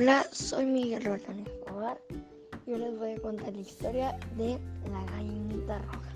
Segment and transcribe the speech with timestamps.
[0.00, 2.00] Hola, soy Miguel Rolán Escobar
[2.66, 4.58] y hoy les voy a contar la historia de
[4.90, 6.10] la gallinita roja.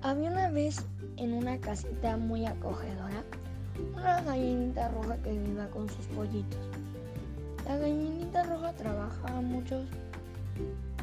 [0.00, 0.82] Había una vez
[1.18, 3.22] en una casita muy acogedora
[3.94, 6.60] una gallinita roja que vivía con sus pollitos.
[7.66, 9.84] La gallinita roja trabajaba mucho,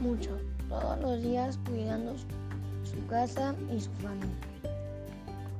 [0.02, 2.16] mucho, todos los días cuidando
[2.84, 4.74] su casa y su familia.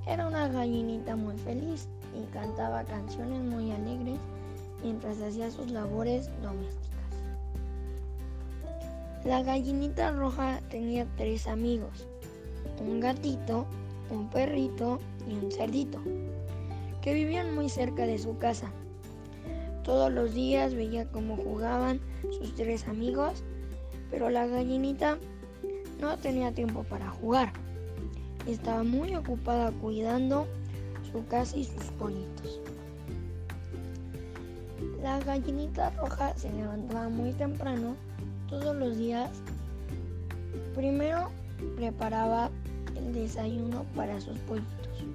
[0.08, 1.88] Era una gallinita muy feliz
[2.20, 4.18] y cantaba canciones muy alegres
[4.84, 6.92] mientras hacía sus labores domésticas.
[9.24, 12.08] La gallinita roja tenía tres amigos,
[12.80, 13.68] un gatito,
[14.10, 16.00] un perrito y un cerdito,
[17.02, 18.72] que vivían muy cerca de su casa.
[19.84, 22.00] Todos los días veía cómo jugaban
[22.32, 23.44] sus tres amigos,
[24.10, 25.18] pero la gallinita
[26.00, 27.54] no tenía tiempo para jugar.
[28.48, 30.48] Estaba muy ocupada cuidando
[31.12, 32.61] su casa y sus pollitos.
[35.26, 37.96] Gallinita roja se levantaba muy temprano
[38.50, 39.30] todos los días.
[40.76, 41.30] Primero
[41.76, 42.50] preparaba
[42.96, 45.06] el desayuno para sus pollitos.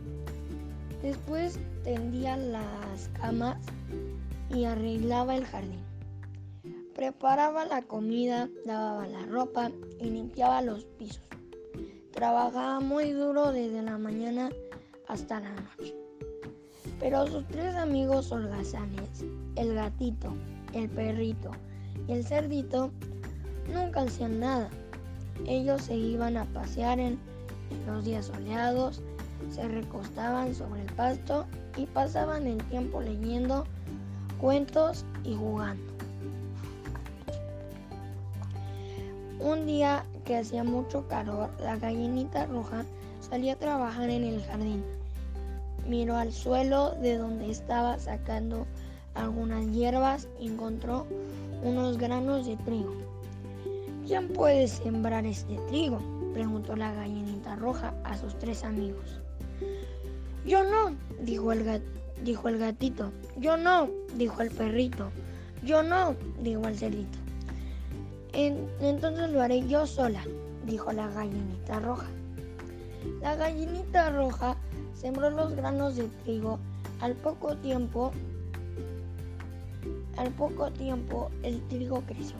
[1.02, 3.58] Después tendía las camas
[4.50, 5.84] y arreglaba el jardín.
[6.94, 9.70] Preparaba la comida, lavaba la ropa
[10.00, 11.20] y limpiaba los pisos.
[12.12, 14.50] Trabajaba muy duro desde la mañana
[15.06, 15.94] hasta la noche.
[16.98, 19.24] Pero sus tres amigos holgazanes,
[19.56, 20.32] el gatito,
[20.72, 21.50] el perrito
[22.08, 22.90] y el cerdito,
[23.72, 24.68] nunca hacían nada.
[25.46, 27.18] Ellos se iban a pasear en
[27.86, 29.02] los días soleados,
[29.50, 33.64] se recostaban sobre el pasto y pasaban el tiempo leyendo
[34.40, 35.84] cuentos y jugando.
[39.41, 42.84] Un día que hacía mucho calor, la gallinita roja
[43.20, 44.82] salía a trabajar en el jardín
[45.88, 48.66] miró al suelo de donde estaba sacando
[49.17, 51.06] algunas hierbas y encontró
[51.62, 52.94] unos granos de trigo.
[54.06, 55.99] ¿Quién puede sembrar este trigo?
[56.32, 59.21] preguntó la gallinita roja a sus tres amigos.
[60.44, 61.82] Yo no, dijo el,
[62.22, 63.10] dijo el gatito.
[63.38, 65.10] Yo no, dijo el perrito.
[65.65, 67.19] Yo no, dijo el cerdito.
[68.32, 70.22] entonces lo haré yo sola,
[70.66, 72.06] dijo la gallinita roja.
[73.21, 74.56] La gallinita roja
[74.94, 76.59] sembró los granos de trigo.
[77.00, 78.12] Al poco tiempo,
[80.16, 82.37] al poco tiempo el trigo creció.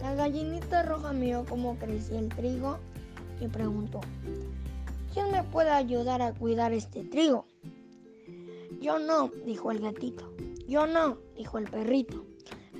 [0.00, 2.78] La gallinita roja miró cómo crecía el trigo
[3.40, 4.00] y preguntó,
[5.12, 7.46] ¿quién me puede ayudar a cuidar este trigo?
[8.80, 10.32] Yo no, dijo el gatito.
[10.66, 12.24] Yo no, dijo el perrito.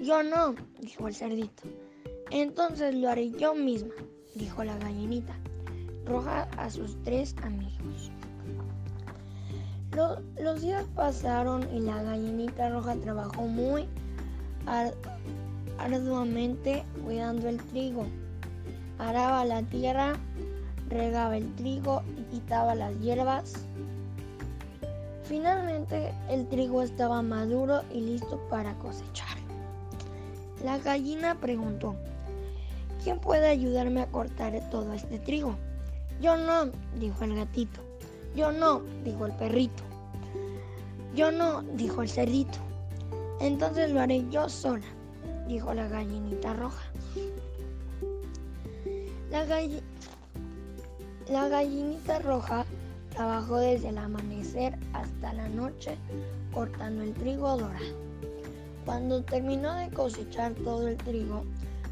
[0.02, 1.62] Yo no, dijo el cerdito.
[2.30, 3.94] Entonces lo haré yo misma,
[4.34, 5.36] dijo la gallinita
[6.04, 8.10] roja a sus tres amigos.
[10.38, 13.86] Los, días pasaron y la gallinita roja trabajó muy
[15.78, 18.06] arduamente cuidando el trigo.
[18.98, 20.14] Araba la tierra,
[20.88, 23.54] regaba el trigo y quitaba las hierbas.
[25.24, 29.38] Finalmente el trigo estaba maduro y listo para cosechar.
[30.64, 31.96] La gallina preguntó,
[33.02, 35.56] ¿quién puede ayudarme a cortar todo este trigo?
[36.20, 37.80] Yo no, dijo el gatito.
[38.36, 39.82] Yo no, dijo el perrito.
[41.14, 42.58] Yo no, dijo el cerdito.
[43.42, 44.86] Entonces lo haré yo sola,
[45.48, 46.82] dijo la gallinita roja.
[49.30, 49.44] La,
[51.28, 52.64] la gallinita roja
[53.10, 55.96] trabajó desde el amanecer hasta la noche
[56.54, 57.84] cortando el trigo dorado.
[58.84, 61.44] Cuando terminó de cosechar todo el trigo,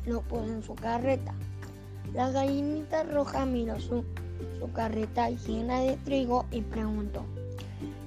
[0.06, 1.34] lo puso en su carreta.
[2.14, 4.04] La gallinita roja miró su
[4.58, 7.24] su carreta llena de trigo y preguntó,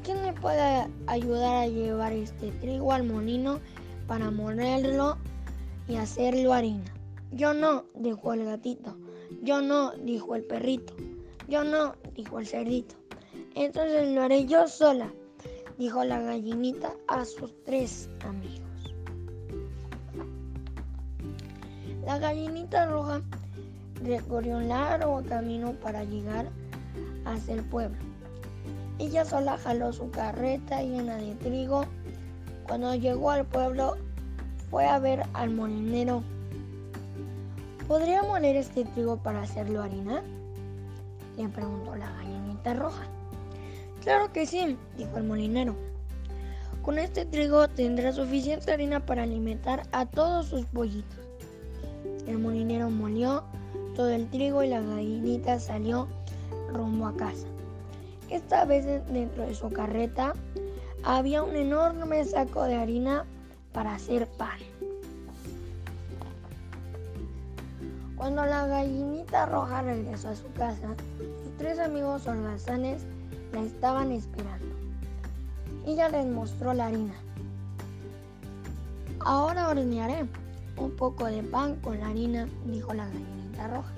[0.04, 3.60] ¿quién me puede ayudar a llevar este trigo al molino
[4.08, 5.18] para molerlo
[5.88, 6.94] y hacerlo harina?
[7.32, 8.96] Yo no, dijo el gatito.
[9.42, 10.94] Yo no, dijo el perrito.
[11.48, 12.96] Yo no, dijo el cerdito.
[13.56, 15.12] Entonces lo haré yo sola,
[15.78, 18.62] dijo la gallinita a sus tres amigos.
[22.06, 23.22] La gallinita roja
[24.04, 26.50] recorrió un largo camino para llegar
[27.26, 28.13] hacia el pueblo.
[29.04, 31.86] Ella sola jaló su carreta llena de trigo.
[32.66, 33.98] Cuando llegó al pueblo
[34.72, 36.24] fue a ver al molinero.
[37.86, 40.24] ¿Podría moler este trigo para hacerlo harina?
[41.36, 43.04] Le preguntó la gallinita roja.
[44.04, 45.76] Claro que sí, dijo el molinero.
[46.82, 51.20] Con este trigo tendrá suficiente harina para alimentar a todos sus pollitos.
[52.26, 53.44] El molinero molió
[53.98, 56.08] todo el trigo y la gallinita salió
[56.72, 57.48] rumbo a casa.
[58.34, 60.34] Esta vez dentro de su carreta
[61.04, 63.26] había un enorme saco de harina
[63.74, 64.58] para hacer pan.
[68.18, 70.96] Cuando la gallinita roja regresó a su casa,
[71.44, 73.04] sus tres amigos holgazanes
[73.52, 74.76] la estaban esperando.
[75.86, 77.14] Ella les mostró la harina.
[79.20, 80.26] Ahora hornearé
[80.78, 83.94] un poco de pan con la harina, dijo la gallinita roja.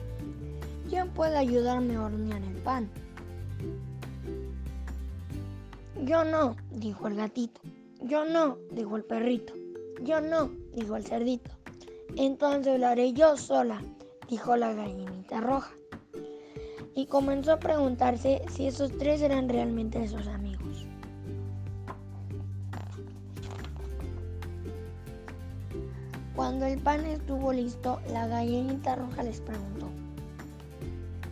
[0.90, 2.90] ¿Quién puede ayudarme a hornear el pan?
[6.06, 7.62] Yo no, dijo el gatito.
[8.04, 9.54] Yo no, dijo el perrito.
[10.04, 11.50] Yo no, dijo el cerdito.
[12.16, 13.82] Entonces lo haré yo sola,
[14.30, 15.74] dijo la gallinita roja.
[16.94, 20.86] Y comenzó a preguntarse si esos tres eran realmente sus amigos.
[26.36, 29.88] Cuando el pan estuvo listo, la gallinita roja les preguntó,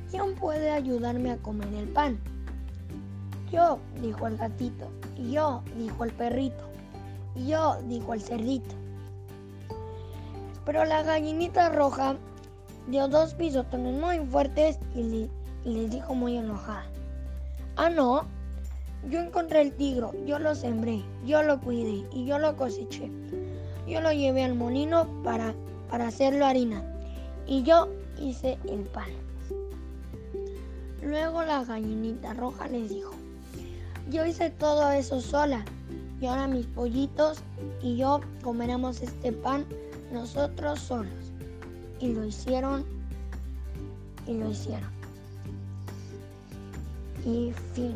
[0.09, 2.17] ¿quién puede ayudarme a comer el pan?
[3.53, 4.89] Yo, dijo el gatito.
[5.29, 6.63] Yo, dijo el perrito.
[7.35, 8.73] Yo, dijo el cerdito.
[10.65, 12.15] Pero la gallinita roja
[12.87, 15.29] dio dos pisotones muy fuertes y,
[15.65, 16.87] les dijo muy enojada.
[17.75, 18.25] Ah, no.
[19.07, 23.11] Yo encontré el tigro, yo lo sembré, yo lo cuidé y yo lo coseché.
[23.87, 25.53] Yo lo llevé al molino para,
[25.91, 26.81] para hacerlo harina
[27.45, 29.09] y yo hice el pan.
[31.03, 33.11] Luego la gallinita roja les dijo,
[34.09, 35.63] yo hice todo eso sola
[36.21, 37.39] y ahora mis pollitos
[37.81, 39.65] y yo comeremos este pan
[40.11, 41.31] nosotros solos.
[41.99, 42.85] Y lo hicieron
[44.27, 44.89] y lo hicieron.
[47.25, 47.95] Y fin.